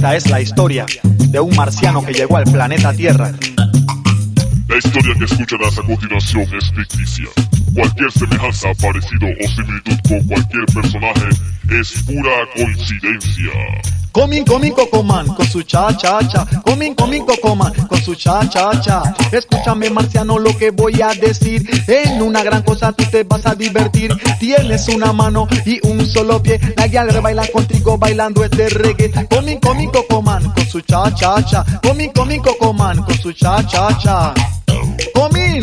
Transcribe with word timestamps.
Esta 0.00 0.16
es 0.16 0.30
la 0.30 0.40
historia 0.40 0.86
de 1.28 1.40
un 1.40 1.54
marciano 1.54 2.02
que 2.02 2.14
llegó 2.14 2.38
al 2.38 2.44
planeta 2.44 2.90
Tierra. 2.94 3.32
La 4.66 4.78
historia 4.78 5.14
que 5.18 5.26
escucharás 5.26 5.78
a 5.78 5.82
continuación 5.82 6.48
es 6.54 6.70
ficticia. 6.70 7.26
Cualquier 7.74 8.10
semejanza, 8.12 8.68
parecido 8.80 9.28
o 9.28 9.48
similitud 9.48 9.98
con 10.08 10.26
cualquier 10.26 10.66
personaje 10.66 11.28
es 11.70 12.02
pura 12.02 12.30
coincidencia. 12.56 13.52
Comin, 14.12 14.44
comin, 14.44 14.72
cocoman, 14.72 15.26
con 15.28 15.46
su 15.46 15.62
cha 15.62 15.96
cha 15.96 16.18
cha. 16.26 16.44
Comin, 16.64 16.96
comin, 16.96 17.24
cocoman, 17.24 17.72
con 17.86 18.02
su 18.02 18.16
cha 18.16 18.40
cha 18.48 18.70
cha. 18.80 19.14
Escúchame, 19.30 19.88
marciano, 19.88 20.36
lo 20.36 20.56
que 20.58 20.72
voy 20.72 21.00
a 21.00 21.14
decir. 21.14 21.64
En 21.86 22.20
una 22.20 22.42
gran 22.42 22.62
cosa 22.62 22.92
tú 22.92 23.04
te 23.04 23.22
vas 23.22 23.46
a 23.46 23.54
divertir. 23.54 24.12
Tienes 24.40 24.88
una 24.88 25.12
mano 25.12 25.46
y 25.64 25.78
un 25.86 26.04
solo 26.06 26.42
pie. 26.42 26.58
La 26.76 26.88
guial 26.88 27.08
baila 27.20 27.46
contigo 27.52 27.96
bailando 27.98 28.44
este 28.44 28.68
reggae. 28.68 29.12
Comin, 29.28 29.60
comin, 29.60 29.90
cocoman, 29.90 30.42
con 30.54 30.66
su 30.66 30.80
cha 30.80 31.14
cha 31.14 31.44
cha. 31.44 31.64
Comin, 31.80 32.10
comin, 32.10 32.42
cocoman, 32.42 33.04
con 33.04 33.16
su 33.16 33.32
cha 33.32 33.64
cha 33.64 33.96
cha. 33.96 34.34
Comin. 35.14 35.62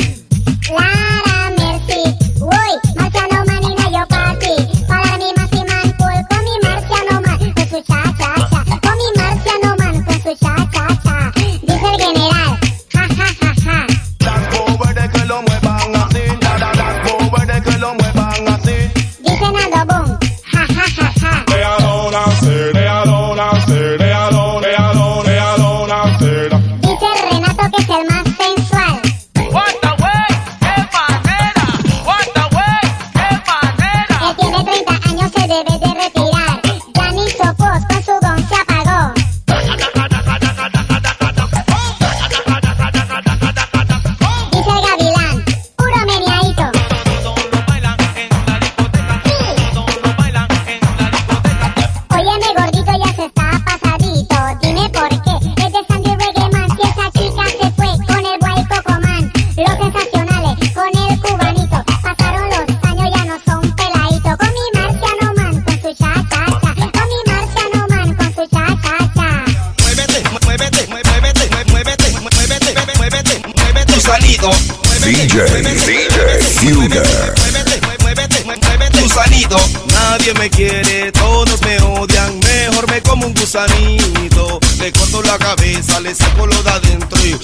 Le 84.88 84.94
corto 84.94 85.22
la 85.22 85.38
cabeza, 85.38 86.00
le 86.00 86.16
saco 86.16 86.48
lo 86.48 86.64
de 86.64 86.70
adentro 86.70 87.20
y 87.26 87.38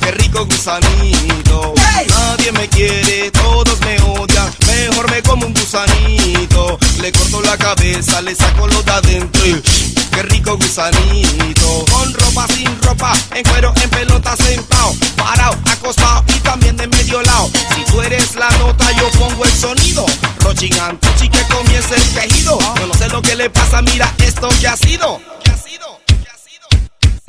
qué 0.00 0.12
rico 0.12 0.46
gusanito. 0.46 1.74
Nadie 2.08 2.52
me 2.52 2.70
quiere, 2.70 3.30
todos 3.32 3.78
me 3.82 4.00
odian. 4.00 4.50
Mejor 4.66 5.10
me 5.10 5.22
como 5.22 5.44
un 5.44 5.52
gusanito. 5.52 6.78
Le 7.02 7.12
corto 7.12 7.42
la 7.42 7.58
cabeza, 7.58 8.22
le 8.22 8.34
saco 8.34 8.66
lo 8.66 8.82
de 8.82 8.92
adentro 8.92 9.46
y 9.46 9.62
qué 10.10 10.22
rico 10.22 10.56
gusanito. 10.56 11.84
Con 11.92 12.14
ropa, 12.14 12.46
sin 12.54 12.80
ropa, 12.80 13.12
en 13.34 13.44
cuero, 13.44 13.74
en 13.82 13.90
pelota, 13.90 14.34
sentado, 14.34 14.94
parado, 15.18 15.58
acostado 15.70 16.24
y 16.28 16.40
también 16.40 16.78
de 16.78 16.86
medio 16.86 17.20
lado. 17.20 17.50
Si 17.74 17.84
tú 17.92 18.00
eres 18.00 18.36
la 18.36 18.48
nota, 18.52 18.90
yo 18.92 19.10
pongo 19.18 19.44
el 19.44 19.52
sonido. 19.52 20.06
Rochingan, 20.40 20.98
sí 21.20 21.28
que 21.28 21.42
comienza 21.54 21.94
el 21.94 22.08
quejido. 22.14 22.58
Yo 22.80 22.86
no 22.86 22.94
sé 22.94 23.08
lo 23.08 23.20
que 23.20 23.36
le 23.36 23.50
pasa, 23.50 23.82
mira 23.82 24.10
esto 24.24 24.48
que 24.62 24.66
ha 24.66 24.78
sido. 24.78 25.20
¿Qué 25.44 25.50
ha 25.50 25.58
sido? 25.58 25.65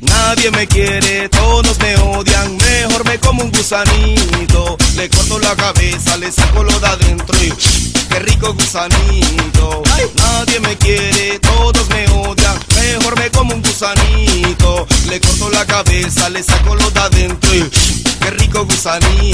Nadie 0.00 0.52
me 0.52 0.64
quiere, 0.68 1.28
todos 1.28 1.76
me 1.80 1.96
odian, 1.96 2.56
mejor 2.56 3.04
me 3.04 3.18
como 3.18 3.42
un 3.42 3.50
gusanito. 3.50 4.76
Le 4.94 5.10
corto 5.10 5.40
la 5.40 5.56
cabeza, 5.56 6.16
le 6.16 6.30
saco 6.30 6.62
lo 6.62 6.78
de 6.78 6.86
adentro 6.86 7.36
y 7.42 7.52
qué 8.08 8.20
rico 8.20 8.54
gusanito. 8.54 9.82
Nadie 10.14 10.60
me 10.60 10.76
quiere, 10.76 11.40
todos 11.40 11.88
me 11.88 12.06
odian, 12.10 12.56
mejor 12.76 13.18
me 13.18 13.28
como 13.30 13.54
un 13.54 13.60
gusanito. 13.60 14.86
Le 15.08 15.20
corto 15.20 15.50
la 15.50 15.66
cabeza, 15.66 16.30
le 16.30 16.44
saco 16.44 16.76
lo 16.76 16.88
de 16.92 17.00
adentro 17.00 17.54
y 17.56 17.68
qué 18.20 18.30
rico 18.30 18.64
gusanito. 18.66 19.27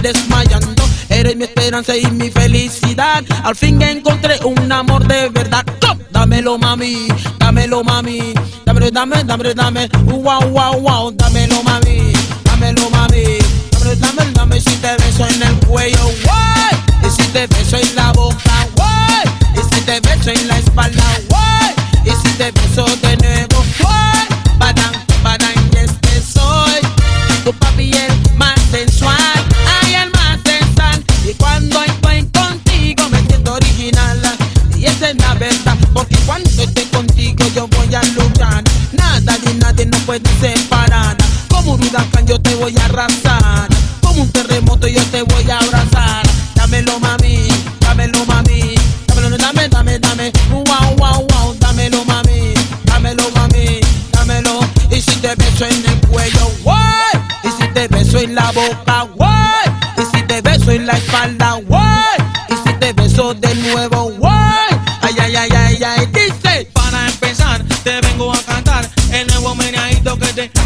Desmayando. 0.00 0.84
Eres 1.08 1.36
mi 1.36 1.44
esperanza 1.44 1.96
y 1.96 2.06
mi 2.10 2.30
felicidad. 2.30 3.24
Al 3.44 3.56
fin 3.56 3.80
encontré 3.82 4.38
un 4.44 4.70
amor 4.70 5.06
de 5.06 5.28
verdad. 5.28 5.64
Come, 5.80 6.04
Dámelo 6.10 6.58
mami, 6.58 7.08
dámelo 7.38 7.82
mami, 7.82 8.34
dámelo, 8.66 8.90
dame, 8.90 9.24
dame, 9.24 9.54
dame, 9.54 9.88
wow, 10.04 10.40
wow, 10.50 10.78
wow, 10.78 11.10
dámelo 11.12 11.62
mami, 11.62 12.12
dámelo 12.44 12.90
mami, 12.90 13.38
dámelo, 13.72 13.96
dame, 13.96 14.32
dame 14.34 14.60
si 14.60 14.76
te 14.76 14.96
beso 14.96 15.26
en 15.26 15.42
el 15.42 15.56
cuello, 15.66 16.04
what? 16.26 17.06
Y 17.06 17.10
si 17.10 17.26
te 17.32 17.46
beso 17.46 17.78
en 17.78 17.94
la 17.94 18.12
boca, 18.12 18.68
what? 18.76 19.26
Y 19.56 19.74
si 19.74 19.80
te 19.80 19.98
beso 20.00 20.30
en 20.30 20.46
la 20.46 20.58
espalda, 20.58 21.02
what? 21.30 21.72
Y 22.04 22.10
si 22.10 22.36
te 22.36 22.50
beso 22.52 22.84
de 22.84 23.09
puede 40.10 40.40
separar. 40.40 41.16
Como 41.48 41.74
un 41.74 41.86
huracán 41.86 42.26
yo 42.26 42.40
te 42.40 42.52
voy 42.56 42.74
a 42.76 42.84
arrasar. 42.86 43.68
Como 44.00 44.22
un 44.22 44.32
terremoto 44.32 44.88
yo 44.88 45.02
te 45.04 45.22
voy 45.22 45.48
a 45.48 45.58
abrazar. 45.58 46.26
Dámelo 46.56 46.98
mami, 46.98 47.46
dámelo 47.78 48.24
mami. 48.26 48.74
Dámelo, 49.06 49.38
dame, 49.38 49.68
dame, 49.68 49.98
dame. 50.00 50.32
Wow, 50.50 50.96
wow, 50.96 51.26
wow. 51.30 51.56
Dámelo 51.60 52.04
mami, 52.06 52.54
dámelo 52.86 53.30
mami. 53.36 53.80
Dámelo. 54.10 54.58
Y 54.90 55.00
si 55.00 55.14
te 55.20 55.32
beso 55.36 55.66
en 55.66 55.84
el 55.86 56.00
cuello, 56.08 56.50
what? 56.64 57.14
Y 57.44 57.50
si 57.62 57.68
te 57.68 57.86
beso 57.86 58.18
en 58.18 58.34
la 58.34 58.50
boca, 58.50 59.04
what? 59.14 59.68
Y 59.96 60.16
si 60.16 60.22
te 60.24 60.40
beso 60.42 60.72
en 60.72 60.86
la 60.86 60.94
espalda, 60.94 61.49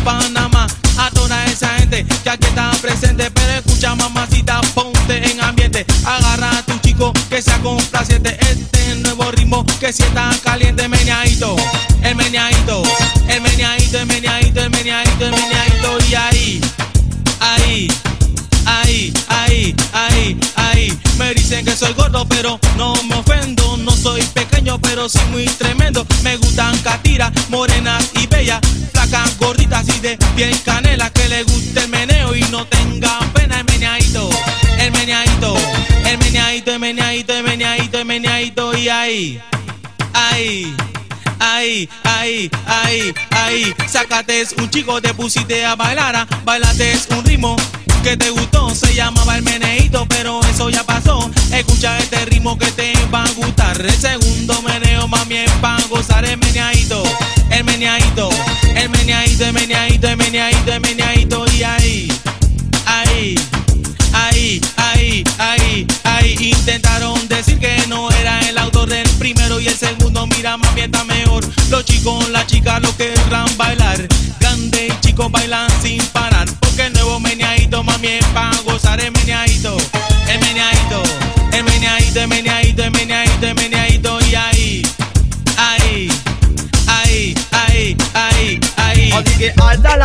Panamá. 0.05 0.67
A 0.97 1.11
toda 1.11 1.45
esa 1.47 1.69
gente 1.79 2.07
que 2.23 2.31
aquí 2.31 2.47
está 2.47 2.71
presente, 2.81 3.31
pero 3.31 3.53
escucha 3.55 3.95
mamacita, 3.97 4.61
ponte 4.75 5.31
en 5.31 5.41
ambiente. 5.41 5.85
Agarra 6.05 6.59
a 6.59 6.63
tu 6.63 6.79
chico 6.79 7.13
que 7.29 7.43
sea 7.43 7.59
complaciente. 7.59 8.39
Este 8.41 8.95
nuevo 8.97 9.31
ritmo 9.33 9.67
que 9.81 9.93
si 9.93 10.03
está 10.03 10.31
caliente, 10.45 10.89
meneadito. 10.89 11.57
El 12.03 12.15
meneadito, 12.15 12.83
el 13.29 13.41
meneadito, 13.41 13.99
el 13.99 14.07
meneadito, 14.07 14.61
el 14.61 14.71
meneadito, 14.71 15.27
el 15.27 15.33
meneadito. 15.33 15.99
Y 16.09 16.15
ahí, 16.15 16.61
ahí, 17.41 17.89
ahí, 18.67 19.13
ahí, 19.29 19.75
ahí, 19.93 20.41
ahí. 20.57 20.99
Me 21.19 21.35
dicen 21.35 21.65
que 21.65 21.75
soy 21.75 21.93
gordo, 21.95 22.27
pero 22.29 22.61
no 22.77 22.95
me 23.05 23.17
ofendo. 23.17 23.77
No 23.79 23.91
soy 23.97 24.23
pequeño, 24.23 24.79
pero 24.81 25.09
soy 25.09 25.25
muy 25.31 25.47
tremendo. 25.47 26.07
Me 26.23 26.37
gustan 26.37 26.79
catiras, 26.79 27.33
morenas 27.49 28.11
y 28.21 28.27
bellas. 28.29 28.61
Gorditas 29.45 29.87
y 29.89 30.01
de 30.01 30.19
bien 30.35 30.57
canela. 30.65 31.11
Que 31.11 31.29
le 31.29 31.43
guste 31.45 31.81
el 31.81 31.89
meneo 31.89 32.35
y 32.35 32.43
no 32.51 32.67
tenga 32.67 33.19
pena. 33.35 33.59
El 33.59 33.65
meneadito, 33.65 34.29
el 34.79 34.93
meneadito, 34.93 35.55
el 36.07 36.19
meneadito, 36.19 36.73
el 36.73 36.79
meneadito, 36.81 37.35
el 37.35 37.45
meneadito, 37.45 37.99
el 37.99 38.05
meneadito. 38.05 38.79
Y 38.79 38.89
ahí, 38.89 39.41
ahí. 40.13 40.75
Ahí, 41.41 41.89
ahí, 42.05 42.51
ahí, 42.65 43.13
ahí, 43.31 43.75
sácate 43.87 44.47
un 44.57 44.71
chico, 44.71 45.03
te 45.03 45.13
pusiste 45.13 45.65
a 45.65 45.75
bailar, 45.75 46.27
bailate 46.43 46.97
un 47.11 47.25
ritmo 47.25 47.57
que 48.05 48.17
te 48.17 48.31
gustó 48.31 48.55
se 48.75 48.95
llamaba 48.95 49.37
el 49.37 49.43
meneito, 49.43 50.07
pero 50.09 50.41
eso 50.43 50.69
ya 50.69 50.85
pasó. 50.85 51.31
Escucha 51.53 51.97
este 51.99 52.25
ritmo 52.27 52.59
que 52.59 52.71
te 52.73 52.93
va 53.13 53.25
a 53.25 53.31
gustar. 53.31 53.81
El 53.81 53.93
segundo 53.93 54.61
meneo, 54.63 55.07
mami, 55.07 55.37
es 55.37 55.51
para 55.53 55.83
gozar 55.85 56.25
el 56.25 56.37
meneadito, 56.39 57.03
meneadito, 57.85 58.31
el 58.77 58.89
meneadito, 58.89 59.45
el 59.45 59.53
meneadito, 59.53 60.09
el 60.09 60.17
meneadito, 60.17 60.73
el 60.73 60.81
meneadito, 60.81 61.45
y 61.53 61.63
ahí, 61.63 62.09
ahí. 62.87 63.35
Ahí, 64.17 64.61
ahí, 64.77 65.25
ahí, 65.39 65.87
ahí 66.05 66.37
intentaron 66.41 67.27
decir 67.27 67.59
que 67.59 67.77
no 67.89 68.09
era 68.13 68.39
el 68.49 68.57
autor 68.59 68.89
del 68.89 69.09
primero 69.19 69.59
y 69.59 69.67
el 69.67 69.75
segundo. 69.75 70.27
Mira, 70.29 70.57
mami, 70.57 70.83
está 70.83 71.03
mejor. 71.03 71.45
Los 71.69 71.85
chicos, 71.85 72.29
las 72.31 72.47
chicas 72.47 72.81
lo 72.81 72.97
querrán 72.97 73.49
bailar. 73.57 74.07
Grande 74.39 74.95
chicos 75.01 75.31
bailan 75.33 75.69
sin 75.83 76.01
parar. 76.07 76.49
Porque 76.61 76.87
el 76.87 76.93
nuevo 76.93 77.19
meneadito, 77.19 77.83
mami, 77.83 78.07
es 78.07 78.25
para 78.27 78.57
gozar 78.59 79.01
el 79.01 79.11
meneadito. 79.11 79.77
El 80.29 80.39
meneadito, 80.39 81.03
el 81.53 81.65
meneadito, 81.65 82.21
el 82.21 82.29
meneadito, 82.29 82.85
el 82.85 82.91
meneadito, 82.93 83.47
el 83.49 83.55
meneadito. 83.57 83.74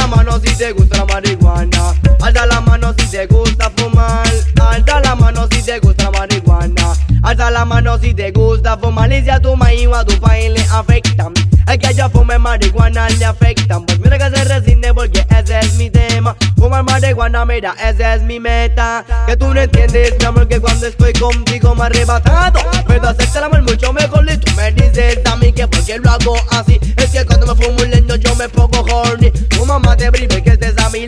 Mano 0.09 0.39
si 0.39 0.55
te 0.55 0.71
gusta 0.73 0.97
la 0.97 1.05
marihuana. 1.05 1.93
Alza 2.21 2.45
la 2.45 2.61
mano 2.61 2.93
si 2.97 3.07
te 3.07 3.25
gusta 3.27 3.71
fumar. 3.75 4.27
Alza 4.59 4.99
la 5.01 5.15
mano 5.15 5.47
si 5.51 5.61
te 5.61 5.79
gusta 5.79 6.11
marihuana. 6.11 6.93
Alza 7.23 7.51
la 7.51 7.65
mano 7.65 7.97
si 7.99 8.13
te 8.13 8.31
gusta 8.31 8.77
fumar. 8.77 9.11
Y 9.11 9.23
si 9.23 9.29
a 9.29 9.39
tu 9.39 9.55
maíz 9.55 9.87
o 9.87 9.95
a 9.95 10.05
tu 10.05 10.19
país 10.19 10.51
le 10.51 10.61
afectan. 10.71 11.33
El 11.67 11.77
que 11.77 11.93
yo 11.93 12.09
fume 12.09 12.39
marihuana 12.39 13.09
le 13.09 13.25
afectan. 13.25 13.85
Pues 13.85 13.99
mira 13.99 14.17
que 14.17 14.35
se 14.35 14.43
resiste 14.43 14.93
porque 14.93 15.25
ese 15.29 15.59
es 15.59 15.73
mi 15.75 15.89
tema. 15.89 16.35
Fumar 16.57 16.83
marihuana, 16.83 17.45
mira, 17.45 17.75
esa 17.79 18.15
es 18.15 18.23
mi 18.23 18.39
meta. 18.39 19.05
Que 19.27 19.37
tú 19.37 19.53
no 19.53 19.61
entiendes, 19.61 20.15
mi 20.19 20.25
amor, 20.25 20.47
que 20.47 20.59
cuando 20.59 20.87
estoy 20.87 21.13
contigo 21.13 21.75
me 21.75 21.83
arrebatado. 21.83 22.59
Pero 22.87 23.09
hacerte 23.09 23.37
el 23.37 23.43
amor 23.43 23.61
mucho 23.61 23.93
mejor 23.93 24.25
y 24.31 24.37
tú 24.37 24.51
me 24.55 24.71
dices 24.71 25.19
a 25.25 25.35
mí 25.35 25.53
que 25.53 25.67
porque 25.67 25.99
lo 25.99 26.09
hago 26.09 26.35
así. 26.51 26.79
Es 26.97 27.11
que 27.11 27.23
cuando 27.25 27.55
me 27.55 27.63
fumo 27.63 27.78
Tu 29.49 29.65
mamá 29.65 29.95
te 29.95 30.09
brille 30.09 30.43
que 30.43 30.49
estés 30.51 30.77
a 30.77 30.89
mi 30.89 31.07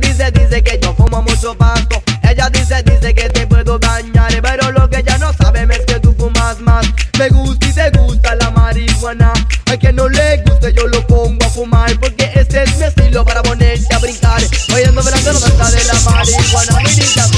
dice, 0.00 0.30
dice 0.32 0.62
que 0.62 0.78
yo 0.82 0.92
fumo 0.94 1.22
mucho 1.22 1.56
pasto. 1.56 2.02
Ella 2.22 2.50
dice, 2.50 2.82
dice 2.82 3.14
que 3.14 3.28
te 3.30 3.46
puedo 3.46 3.78
dañar. 3.78 4.30
Pero 4.42 4.72
lo 4.72 4.88
que 4.90 4.98
ella 4.98 5.16
no 5.18 5.32
sabe 5.32 5.66
es 5.70 5.86
que 5.86 6.00
tú 6.00 6.14
fumas 6.18 6.60
más. 6.60 6.86
Me 7.18 7.28
gusta 7.28 7.68
y 7.68 7.72
te 7.72 7.90
gusta 7.98 8.34
la 8.34 8.50
marihuana. 8.50 9.32
Al 9.66 9.78
que 9.78 9.92
no 9.92 10.08
le 10.08 10.42
guste 10.42 10.72
yo 10.74 10.86
lo 10.88 11.06
pongo 11.06 11.44
a 11.46 11.50
fumar. 11.50 11.98
Porque 12.00 12.30
este 12.34 12.64
es 12.64 12.76
mi 12.78 12.84
estilo 12.84 13.24
para 13.24 13.42
ponerte 13.42 13.94
a 13.94 13.98
brincar. 13.98 14.42
Oyendo 14.74 15.02
velando 15.02 15.32
no 15.32 15.40
basta 15.40 15.70
de 15.70 15.84
la 15.84 16.00
marihuana. 16.00 16.78
Mirita, 16.84 17.28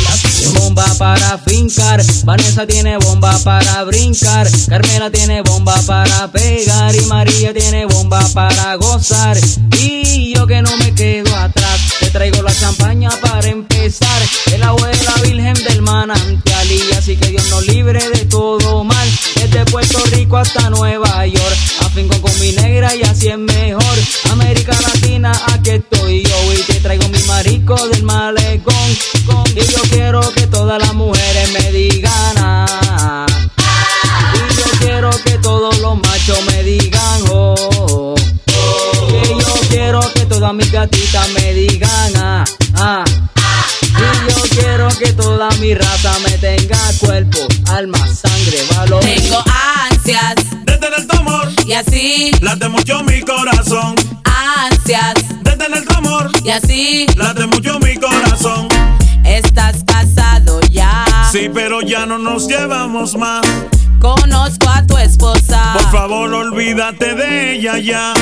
Bomba 0.49 0.85
para 0.99 1.39
fincar, 1.39 2.03
Vanessa 2.25 2.67
tiene 2.67 2.97
bomba 2.97 3.39
para 3.45 3.85
brincar, 3.85 4.49
Carmela 4.69 5.11
tiene 5.11 5.43
bomba 5.43 5.75
para 5.87 6.31
pegar 6.33 6.95
y 6.95 7.01
María 7.07 7.53
tiene 7.53 7.85
bomba 7.87 8.21
para 8.33 8.77
gozar. 8.77 9.37
Y 9.79 10.35
yo 10.35 10.47
que 10.47 10.63
no 10.63 10.77
me 10.79 10.95
quedo 10.95 11.35
atrás, 11.37 11.81
te 12.01 12.11
traigo 12.11 12.43
la 12.43 12.55
champaña 12.55 13.11
para 13.21 13.49
empezar. 13.49 14.23
El 14.53 14.63
agua 14.63 14.89
de 14.89 15.05
la 15.05 15.15
Virgen 15.23 15.55
del 15.65 15.83
manantial 15.83 16.71
y 16.71 16.93
así 16.97 17.17
que 17.17 17.29
Dios 17.29 17.49
nos 17.51 17.67
libre 17.67 18.09
de 18.11 18.25
todo 18.27 18.83
mal. 18.85 19.09
Desde 19.35 19.65
Puerto 19.67 19.99
Rico 20.13 20.39
hasta 20.39 20.71
Nueva 20.71 21.27
York, 21.27 21.57
afinco 21.85 22.21
con 22.21 22.39
mi 22.41 22.53
negra 22.53 22.95
y 22.95 23.03
así 23.03 23.29
es 23.29 23.39
mejor. 23.39 23.99
América 24.31 24.73
Latina, 24.81 25.33
aquí 25.53 25.71
estoy 25.71 26.23
yo 26.23 26.53
y 26.55 26.63
te 26.63 26.81
traigo 26.81 27.09
mi 27.09 27.23
marico 27.25 27.75
del 27.89 28.03
malecón. 28.05 28.75
Todas 30.71 30.87
las 30.87 30.95
mujeres 30.95 31.51
me 31.51 31.73
digan 31.73 32.37
ah. 32.39 33.27
Y 34.35 34.57
yo 34.57 34.79
quiero 34.79 35.11
que 35.25 35.37
todos 35.39 35.77
los 35.81 35.97
machos 35.97 36.45
me 36.47 36.63
digan 36.63 37.23
oh. 37.33 38.15
Que 39.09 39.29
yo 39.31 39.55
quiero 39.69 40.01
que 40.15 40.27
todas 40.27 40.55
mis 40.55 40.71
gatitas 40.71 41.29
me 41.31 41.55
digan 41.55 42.13
ah, 42.19 42.45
ah. 42.77 43.05
Y 43.83 44.31
yo 44.31 44.43
quiero 44.61 44.87
que 44.97 45.13
toda 45.13 45.51
mi 45.59 45.75
raza 45.75 46.17
me 46.21 46.39
tenga 46.39 46.79
cuerpo, 47.01 47.41
alma, 47.73 47.99
sangre, 48.07 48.59
valor. 48.77 49.01
Tengo 49.01 49.43
ansias 49.91 50.37
De 50.67 50.77
tener 50.77 51.05
tu 51.05 51.17
amor, 51.17 51.49
y 51.67 51.73
así, 51.73 52.31
late 52.43 52.69
mucho 52.69 53.03
mi 53.03 53.23
corazón. 53.23 53.97
ansias 54.23 55.15
De 55.43 55.57
tener 55.57 55.85
tu 55.85 55.95
amor, 55.97 56.31
y 56.45 56.51
así, 56.51 57.07
late 57.17 57.47
mucho 57.47 57.81
mi 57.81 57.97
corazón. 57.97 58.69
estás. 59.25 59.90
Sí, 61.31 61.49
pero 61.53 61.81
ya 61.81 62.07
no 62.07 62.19
nos 62.19 62.49
llevamos 62.49 63.17
más. 63.17 63.47
Conozco 64.01 64.69
a 64.69 64.85
tu 64.87 64.97
esposa. 64.99 65.73
Por 65.75 65.91
favor, 65.93 66.33
olvídate 66.35 67.15
de 67.15 67.53
ella 67.55 67.79
ya. 67.79 68.15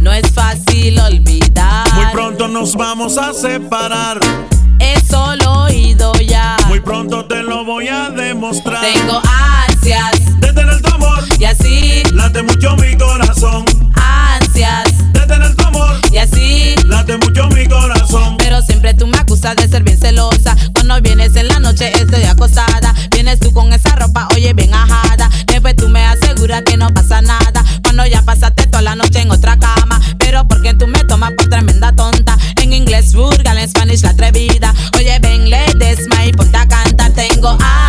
No 0.00 0.12
es 0.12 0.30
fácil 0.32 0.98
olvidar. 0.98 1.92
Muy 1.94 2.06
pronto 2.12 2.48
nos 2.48 2.74
vamos 2.74 3.18
a 3.18 3.34
separar. 3.34 4.18
Eso 4.78 5.36
lo 5.36 5.68
he 5.68 5.72
oído 5.74 6.14
ya. 6.14 6.56
Muy 6.68 6.80
pronto 6.80 7.26
te 7.26 7.42
lo 7.42 7.64
voy 7.64 7.88
a 7.88 8.08
demostrar. 8.10 8.80
Tengo 8.82 9.20
ansias 9.66 10.40
De 10.40 10.52
tener 10.52 10.80
tu 10.80 10.94
amor, 10.94 11.22
y 11.38 11.44
así, 11.44 12.02
late 12.12 12.42
mucho 12.42 12.76
mi 12.76 12.96
corazón. 12.96 13.64
ansias 13.94 15.12
De 15.12 15.20
tener 15.26 15.54
tu 15.54 15.64
amor, 15.64 15.96
y 16.10 16.16
así. 16.16 16.74
late 16.84 17.16
mucho 17.18 17.46
mi 17.48 17.66
corazón. 17.66 18.36
Pero 18.38 18.62
siempre 18.62 18.94
tú 18.94 19.06
me 19.06 19.18
acusas 19.18 19.54
de 19.56 19.68
ser 19.68 19.82
bien 19.82 19.98
celosa. 19.98 20.56
Cuando 20.86 21.00
vienes 21.00 21.34
en 21.34 21.48
la 21.48 21.60
noche 21.60 21.90
estoy 21.98 22.24
acostada. 22.24 22.94
Vienes 23.10 23.40
tú 23.40 23.54
con 23.54 23.72
esa 23.72 23.96
ropa, 23.96 24.28
oye, 24.34 24.52
bien 24.52 24.74
ajada. 24.74 25.30
Después 25.46 25.76
tú 25.76 25.88
me 25.88 26.04
aseguras 26.04 26.60
que 26.60 26.76
no 26.76 26.92
pasa 26.92 27.22
nada. 27.22 27.64
Cuando 27.82 28.04
ya 28.04 28.20
pasaste 28.20 28.66
toda 28.66 28.82
la 28.82 28.94
noche 28.94 29.22
en 29.22 29.30
otra 29.30 29.58
cama. 29.58 29.98
Pero 30.18 30.46
porque 30.46 30.74
tú 30.74 30.86
me 30.86 31.02
tomas 31.04 31.32
por 31.38 31.48
tremenda 31.48 31.90
tonta. 31.96 32.36
En 32.60 32.74
inglés 32.74 33.14
vulgar, 33.14 33.56
en 33.56 33.66
Spanish 33.66 34.02
la 34.02 34.10
atrevida. 34.10 34.74
Oye, 34.98 35.18
ven, 35.20 35.48
le 35.48 35.72
desma 35.76 36.26
y 36.26 36.32
ponte 36.32 36.58
a 36.58 36.68
cantar. 36.68 37.12
Tengo 37.12 37.48
ansias. 37.48 37.83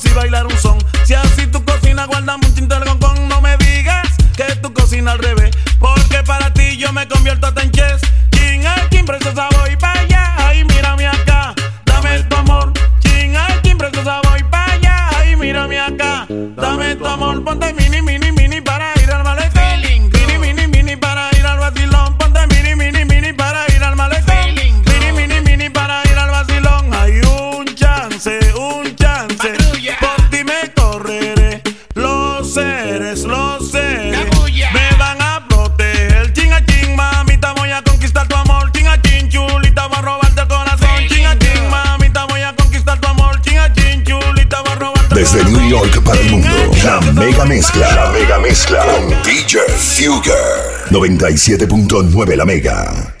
si 0.00 0.08
bailar 0.10 0.46
un 0.46 0.58
son. 0.58 0.78
Si 1.04 1.14
así 1.14 1.46
tu 1.46 1.64
cocina, 1.64 2.06
guardamos 2.06 2.46
un 2.48 2.54
tinte 2.54 2.74
con 3.00 3.28
No 3.28 3.40
me 3.40 3.56
digas 3.58 4.08
que 4.36 4.56
tu 4.56 4.72
cocina 4.72 5.12
al 5.12 5.18
revés. 5.18 5.50
Porque 5.78 6.22
para 6.26 6.52
ti 6.52 6.76
yo 6.76 6.92
me 6.92 7.06
convierto 7.08 7.46
hasta 7.46 7.62
en 7.62 7.70
chess. 7.70 8.00
Chin 8.32 8.66
al 8.66 8.88
chin, 8.90 9.04
preciosa 9.04 9.48
voy 9.58 9.76
para 9.76 10.00
allá. 10.00 10.34
Ay, 10.38 10.64
mírame 10.64 11.06
acá, 11.06 11.54
dame 11.84 12.22
tu 12.24 12.36
amor. 12.36 12.72
Chin 13.00 13.36
al 13.36 13.62
chin, 13.62 13.76
preciosa 13.78 14.20
voy 14.28 14.42
para 14.44 14.72
allá. 14.72 15.10
Ay, 15.18 15.36
mírame 15.36 15.78
acá, 15.78 16.26
dame 16.28 16.96
tu 16.96 17.06
amor. 17.06 17.44
Ponte 17.44 17.72
mini, 17.74 18.02
mega 47.30 47.44
mezcla. 47.44 47.94
La 47.94 48.10
mega 48.10 48.38
mezcla 48.38 48.84
con 48.84 49.08
DJ 49.22 49.58
Fugger. 49.68 50.88
97.9 50.90 52.34
la 52.34 52.44
mega. 52.44 53.19